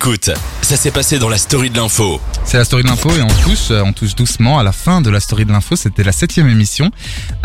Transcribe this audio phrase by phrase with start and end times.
[0.00, 0.30] Écoute,
[0.68, 2.20] ça s'est passé dans la story de l'info.
[2.44, 5.00] C'est la story de l'info et on touche, euh, on touche doucement à la fin
[5.00, 5.76] de la story de l'info.
[5.76, 6.90] C'était la septième émission,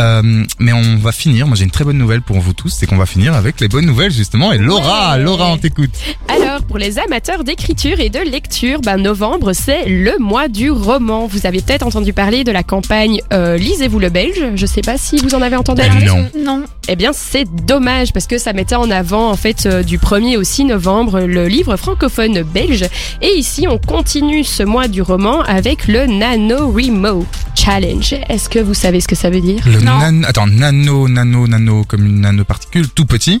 [0.00, 1.46] Euh, mais on va finir.
[1.46, 3.68] Moi, j'ai une très bonne nouvelle pour vous tous, c'est qu'on va finir avec les
[3.68, 4.52] bonnes nouvelles justement.
[4.52, 5.22] Et Laura, Ouais.
[5.22, 5.90] Laura, on t'écoute.
[6.28, 11.26] Alors, pour les amateurs d'écriture et de lecture, ben, novembre, c'est le mois du roman.
[11.28, 14.42] Vous avez peut-être entendu parler de la campagne euh, Lisez-vous le Belge.
[14.56, 16.06] Je sais pas si vous en avez entendu Eh parler.
[16.06, 16.28] non.
[16.38, 16.64] Non.
[16.88, 20.36] Eh bien, c'est dommage parce que ça mettait en avant, en fait, euh, du 1er
[20.36, 22.84] au 6 novembre, le livre francophone belge.
[23.20, 28.14] Et ici, on continue ce mois du roman avec le NaNoWriMo Challenge.
[28.28, 29.60] Est-ce que vous savez ce que ça veut dire?
[29.66, 29.98] Le Non.
[29.98, 33.40] nan, attends, nano, nano, nano, comme une nanoparticule, tout petit.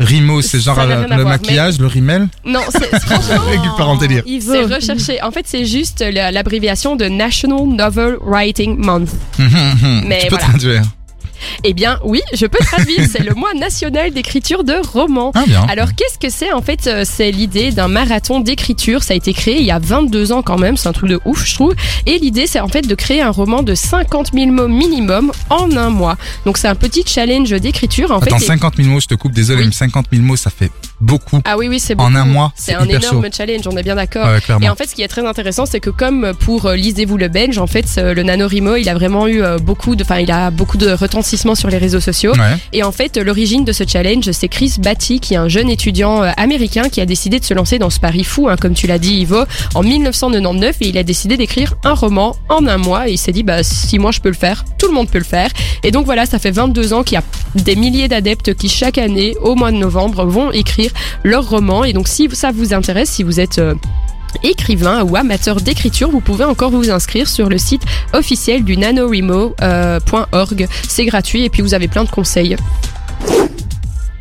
[0.00, 2.26] Rimo, c'est genre euh, le voir, maquillage, le rimel?
[2.44, 3.44] Non, c'est franchement...
[4.40, 5.22] C'est recherché.
[5.22, 9.10] En fait, c'est juste la- l'abréviation de National Novel Writing Month.
[9.38, 10.02] Hum, hum, hum.
[10.08, 10.44] Mais tu peux voilà.
[10.48, 10.82] traduire.
[11.64, 13.06] Eh bien, oui, je peux traduire.
[13.10, 15.30] c'est le mois national d'écriture de romans.
[15.34, 15.64] Ah bien.
[15.68, 19.02] Alors, qu'est-ce que c'est En fait, euh, c'est l'idée d'un marathon d'écriture?
[19.02, 20.76] Ça a été créé il y a 22 ans quand même.
[20.76, 21.74] C'est un truc de ouf, je trouve.
[22.06, 25.70] Et l'idée, c'est en fait de créer un roman de 50 000 mots minimum en
[25.76, 26.16] un mois.
[26.46, 28.10] Donc, c'est un petit challenge d'écriture.
[28.10, 29.66] En Attends, fait, et- 50 000 mots, je te coupe, désolé, Oui.
[29.66, 31.40] mais 50 000 mots, ça fait beaucoup.
[31.44, 32.16] Ah oui, oui, c'est En beaucoup.
[32.18, 33.30] un mois, C'est un énorme chaud.
[33.36, 34.26] challenge, on est bien d'accord.
[34.26, 34.40] Ouais.
[34.62, 37.28] Et en fait, ce qui est très intéressant, c'est que comme pour euh, Lisez-vous le
[37.28, 40.30] Belge, en fait, euh, le NaNoWriMo, il a vraiment eu euh, beaucoup de, enfin, il
[40.30, 42.32] a beaucoup de retentissement sur les réseaux sociaux.
[42.32, 42.56] Ouais.
[42.72, 46.22] Et en fait, l'origine de ce challenge, c'est Chris Batty, qui est un jeune étudiant
[46.22, 48.86] euh, américain qui a décidé de se lancer dans ce pari fou, hein, comme tu
[48.86, 53.08] l'as dit, Ivo, en 1999, et il a décidé d'écrire un roman en un mois.
[53.08, 55.18] Et il s'est dit, bah, si moi je peux le faire, tout le monde peut
[55.18, 55.50] le faire.
[55.82, 58.98] Et donc voilà, ça fait 22 ans qu'il y a des milliers d'adeptes qui chaque
[58.98, 60.90] année, au mois de novembre, vont écrire
[61.22, 61.84] leur roman.
[61.84, 63.74] Et donc si ça vous intéresse, si vous êtes euh,
[64.42, 70.68] écrivain ou amateur d'écriture, vous pouvez encore vous inscrire sur le site officiel du nanorimo.org.
[70.88, 72.56] C'est gratuit et puis vous avez plein de conseils.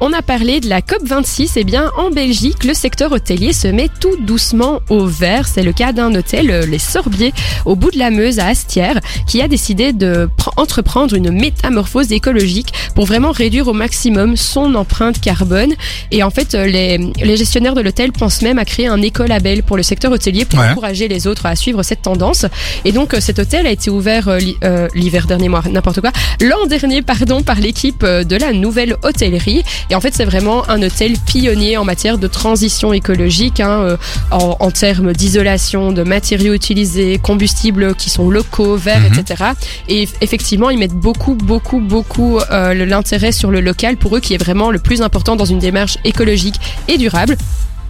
[0.04, 1.52] On a parlé de la COP26.
[1.58, 5.48] Eh bien, en Belgique, le secteur hôtelier se met tout doucement au vert.
[5.48, 7.34] C'est le cas d'un hôtel, euh, les Sorbiers,
[7.66, 12.12] au bout de la Meuse à Astières, qui a décidé de pr- entreprendre une métamorphose
[12.12, 15.74] écologique pour vraiment réduire au maximum son empreinte carbone.
[16.10, 19.62] Et en fait, euh, les, les gestionnaires de l'hôtel pensent même à créer un écolabel
[19.62, 20.70] pour le secteur hôtelier pour Ouais.
[20.70, 22.48] encourager les autres à suivre cette tendance.
[22.86, 26.12] Et donc, euh, cet hôtel a été ouvert euh, l'hiver dernier, moi, n'importe quoi,
[26.42, 29.62] l'an dernier, pardon, par l'équipe de la nouvelle hôtellerie.
[29.92, 33.98] Et en fait, c'est vraiment un hôtel pionnier en matière de transition écologique, hein, euh,
[34.32, 39.20] en, en termes d'isolation, de matériaux utilisés, combustibles qui sont locaux, verts, Mhm.
[39.20, 39.44] etc.
[39.90, 44.22] Et eff- effectivement, ils mettent beaucoup, beaucoup, beaucoup euh, l'intérêt sur le local pour eux,
[44.22, 46.56] qui est vraiment le plus important dans une démarche écologique
[46.88, 47.36] et durable.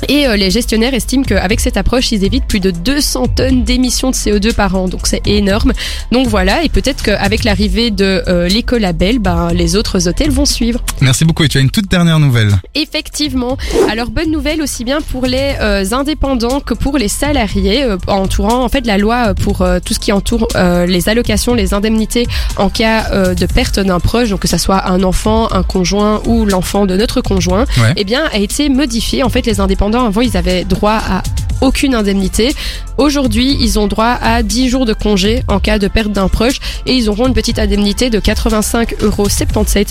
[0.09, 4.09] Et euh, les gestionnaires estiment qu'avec cette approche, ils évitent plus de 200 tonnes d'émissions
[4.11, 4.87] de CO2 par an.
[4.87, 5.73] Donc c'est énorme.
[6.11, 10.79] Donc voilà, et peut-être qu'avec l'arrivée de euh, l'écolabel, ben, les autres hôtels vont suivre.
[11.01, 11.43] Merci beaucoup.
[11.43, 12.51] Et tu as une toute dernière nouvelle.
[12.75, 13.57] Effectivement.
[13.89, 18.63] Alors bonne nouvelle aussi bien pour les euh, indépendants que pour les salariés euh, entourant
[18.63, 22.27] en fait la loi pour euh, tout ce qui entoure euh, les allocations, les indemnités
[22.57, 26.21] en cas euh, de perte d'un proche, donc que ça soit un enfant, un conjoint
[26.25, 27.93] ou l'enfant de notre conjoint, Ouais.
[27.95, 29.23] eh bien a été modifié.
[29.23, 31.23] En fait, les indépendants avant ils avaient droit à
[31.61, 32.53] aucune indemnité.
[32.97, 36.59] Aujourd'hui, ils ont droit à 10 jours de congé en cas de perte d'un proche
[36.85, 39.27] et ils auront une petite indemnité de 85,77 euros,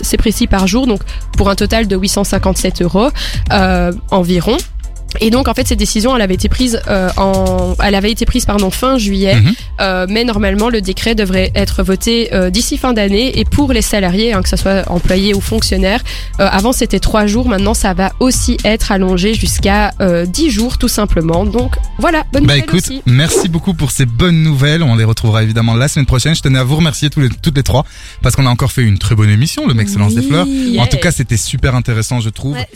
[0.03, 1.01] c'est précis par jour, donc
[1.37, 3.11] pour un total de 857 euros
[3.53, 4.57] euh, environ.
[5.21, 8.25] Et donc en fait cette décision elle avait été prise euh, en elle avait été
[8.27, 9.53] prise pardon fin juillet Mhm.
[9.81, 13.83] euh, mais normalement le décret devrait être voté euh, d'ici fin d'année et pour les
[13.83, 16.01] salariés hein, que ce soit employés ou fonctionnaires
[16.41, 20.79] euh, avant c'était trois jours maintenant ça va aussi être allongé jusqu'à euh, 10 jours
[20.79, 24.83] tout simplement donc voilà bonne Bah nouvelle écoute, aussi merci beaucoup pour ces bonnes nouvelles.
[24.83, 26.35] On les retrouvera évidemment la semaine prochaine.
[26.35, 27.85] Je tenais à vous remercier tous les, toutes les trois
[28.23, 30.47] parce qu'on a encore fait une très bonne émission, le mec se lance des fleurs.
[30.79, 32.55] En tout cas, c'était super intéressant, je trouve.
[32.55, 32.69] Ouais,